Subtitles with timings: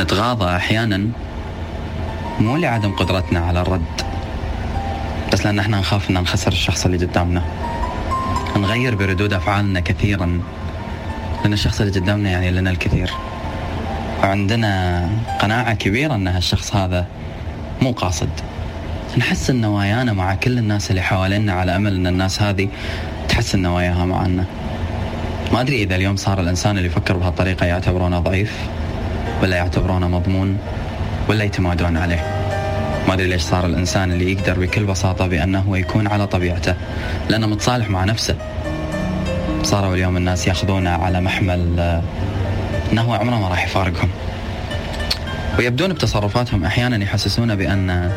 [0.00, 1.08] نتغاضى أحيانا
[2.40, 4.02] مو لعدم قدرتنا على الرد
[5.32, 7.42] بس لأن إحنا نخاف إن نخسر الشخص اللي قدامنا.
[8.56, 10.40] نغير بردود أفعالنا كثيرا
[11.42, 13.10] لأن الشخص اللي قدامنا يعني لنا الكثير.
[14.22, 15.08] وعندنا
[15.40, 17.06] قناعة كبيرة أن هالشخص هذا
[17.82, 18.30] مو قاصد.
[19.16, 22.68] نحسن نوايانا مع كل الناس اللي حوالينا على أمل أن الناس هذه
[23.28, 24.44] تحسن نواياها معنا.
[25.52, 28.68] ما أدري إذا اليوم صار الإنسان اللي يفكر بهالطريقة يعتبرونه ضعيف.
[29.42, 30.58] ولا يعتبرونه مضمون
[31.28, 32.40] ولا يتمادون عليه.
[33.08, 36.74] ما أدري ليش صار الإنسان اللي يقدر بكل بساطة بأنه يكون على طبيعته
[37.28, 38.36] لأنه متصالح مع نفسه.
[39.62, 42.02] صاروا اليوم الناس ياخذونه على محمل آه،
[42.92, 44.08] أنه عمره ما راح يفارقهم.
[45.58, 48.10] ويبدون بتصرفاتهم أحيانا يحسسون بأن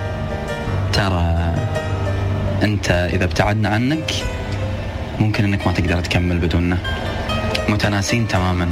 [0.93, 1.53] ترى
[2.63, 4.11] أنت إذا ابتعدنا عنك
[5.19, 6.77] ممكن أنك ما تقدر تكمل بدوننا.
[7.69, 8.69] متناسين تماما.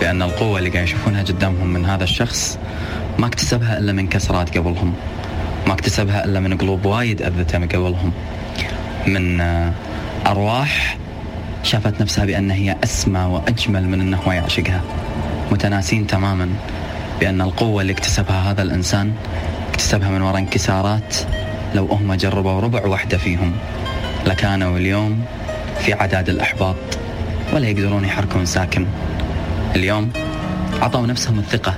[0.00, 2.58] بأن القوة اللي قاعد يشوفونها قدامهم من هذا الشخص
[3.18, 4.94] ما اكتسبها إلا من كسرات قبلهم.
[5.66, 8.12] ما اكتسبها إلا من قلوب وايد أذته من قبلهم.
[9.06, 9.72] من آه،
[10.26, 10.98] أرواح
[11.62, 14.82] شافت نفسها بأن هي أسمى وأجمل من أنه هو يعشقها.
[15.52, 16.48] متناسين تماما
[17.20, 19.12] بأن القوة اللي اكتسبها هذا الإنسان
[19.70, 21.16] اكتسبها من وراء انكسارات
[21.74, 23.52] لو هم جربوا ربع واحدة فيهم
[24.26, 25.24] لكانوا اليوم
[25.80, 26.76] في عداد الأحباط
[27.52, 28.86] ولا يقدرون يحركون ساكن.
[29.76, 30.10] اليوم
[30.82, 31.74] عطوا نفسهم الثقة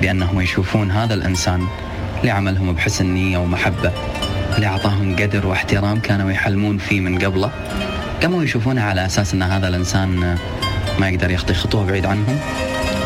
[0.00, 1.66] بأنهم يشوفون هذا الإنسان
[2.24, 3.92] لعملهم بحسن نية ومحبة.
[4.56, 7.50] اللي أعطاهم قدر واحترام كانوا يحلمون فيه من قبله؟
[8.22, 10.38] قاموا يشوفونه على أساس أن هذا الإنسان
[10.98, 12.38] ما يقدر يخطي خطوة بعيد عنهم؟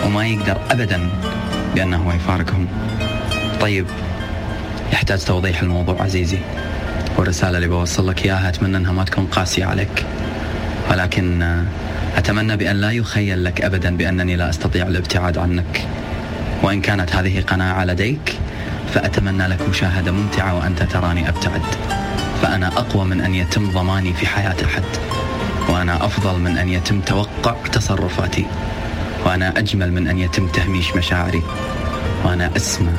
[0.06, 1.08] وما يقدر أبدا
[1.74, 2.66] بأنه يفارقهم.
[3.60, 3.86] طيب
[4.92, 6.38] يحتاج توضيح الموضوع عزيزي.
[7.16, 10.06] والرسالة اللي بوصل لك إياها أتمنى أنها ما تكون قاسية عليك.
[10.90, 11.62] ولكن
[12.16, 15.86] أتمنى بأن لا يخيل لك أبدا بأنني لا أستطيع الابتعاد عنك.
[16.62, 18.38] وإن كانت هذه قناعة لديك
[18.94, 21.62] فأتمنى لك مشاهدة ممتعة وأنت تراني أبتعد.
[22.42, 24.82] فأنا أقوى من أن يتم ضماني في حياة أحد.
[25.68, 28.46] وأنا أفضل من أن يتم توقع تصرفاتي.
[29.26, 31.42] وأنا أجمل من أن يتم تهميش مشاعري.
[32.24, 32.92] وأنا أسمى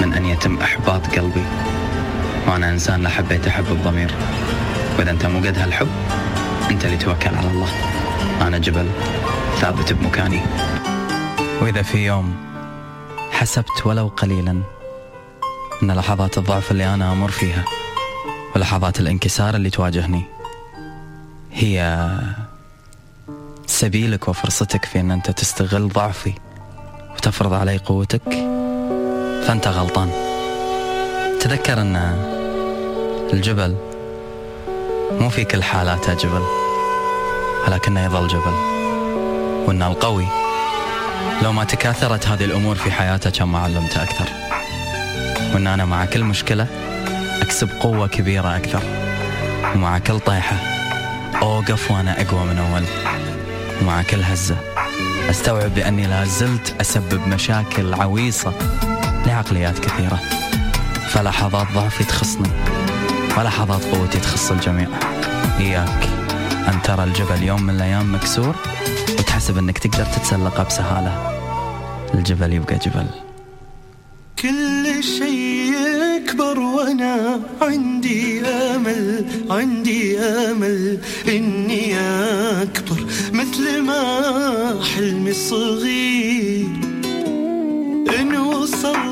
[0.00, 1.44] من أن يتم إحباط قلبي.
[2.46, 4.10] وأنا إنسان لا حبيت أحب الضمير.
[4.98, 5.88] وإذا أنت مو قد هالحب
[6.70, 7.68] أنت اللي توكل على الله.
[8.46, 8.90] أنا جبل
[9.60, 10.40] ثابت بمكاني.
[11.62, 12.36] وإذا في يوم
[13.30, 14.62] حسبت ولو قليلا
[15.82, 17.64] أن لحظات الضعف اللي أنا أمر فيها
[18.56, 20.24] ولحظات الانكسار اللي تواجهني
[21.52, 22.08] هي
[23.66, 26.32] سبيلك وفرصتك في أن أنت تستغل ضعفي
[27.14, 28.22] وتفرض علي قوتك.
[29.46, 30.10] فأنت غلطان.
[31.40, 31.96] تذكر أن
[33.32, 33.76] الجبل
[35.20, 36.42] مو في كل حالاته جبل
[37.66, 38.54] ولكنه يظل جبل.
[39.66, 40.26] وأن القوي
[41.42, 44.28] لو ما تكاثرت هذه الأمور في حياته كان ما علمته أكثر.
[45.54, 46.66] وأن أنا مع كل مشكلة
[47.42, 48.82] أكسب قوة كبيرة أكثر.
[49.74, 50.56] ومع كل طيحة
[51.42, 52.84] أوقف وأنا أقوى من أول.
[53.82, 54.56] ومع كل هزة
[55.30, 58.52] أستوعب بأني لا زلت أسبب مشاكل عويصة
[59.26, 60.20] لعقليات كثيرة.
[61.08, 62.81] فلحظات ضعفي تخصني.
[63.38, 64.88] ولحظات قوتي تخص الجميع.
[65.60, 66.08] إياك.
[66.68, 68.54] أن ترى الجبل يوم من الأيام مكسور
[69.18, 71.12] وتحسب أنك تقدر تتسلقه بسهالة.
[72.14, 73.06] الجبل يبقى جبل.
[74.38, 75.72] كل شيء
[76.16, 80.98] يكبر وأنا عندي آمل عندي آمل.
[81.28, 81.98] إني
[82.62, 84.02] أكبر مثل ما
[84.94, 86.66] حلمي الصغير.
[88.20, 89.11] إن وصلت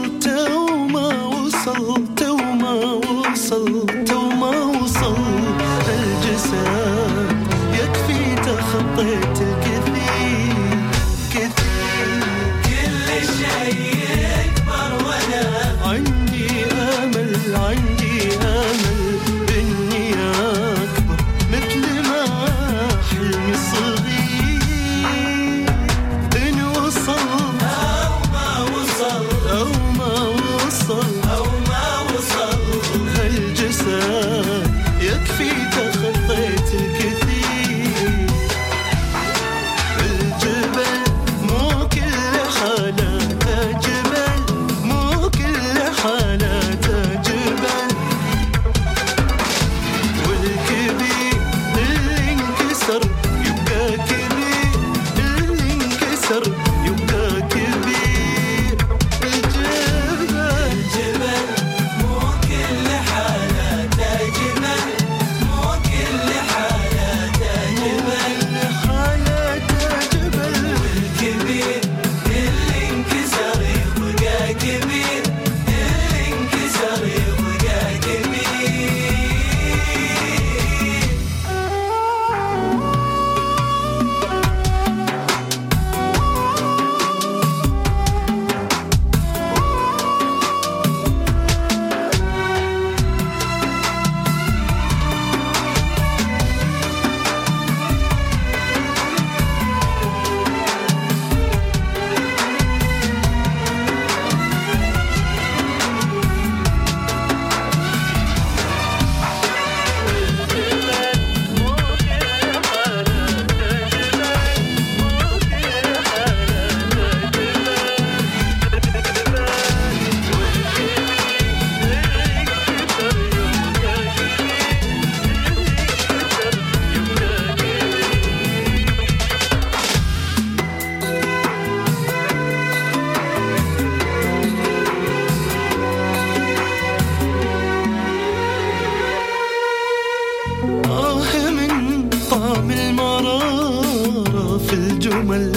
[145.21, 145.53] المرمل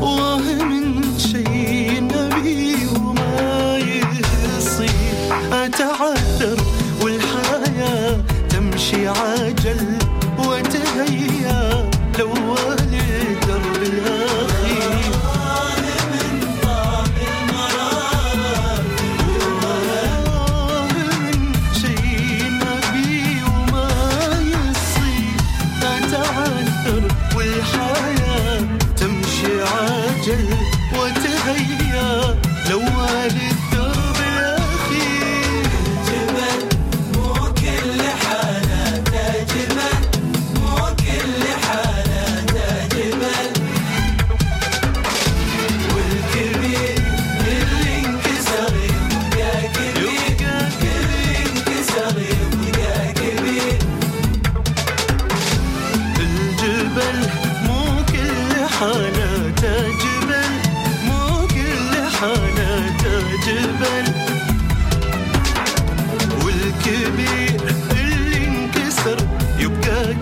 [0.00, 5.14] واه من شيء نبي وما يصير
[5.52, 6.56] أتعذر
[7.02, 9.98] والحياة تمشي عجل
[10.38, 14.27] وتهيأ لو والد دربها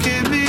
[0.07, 0.46] give me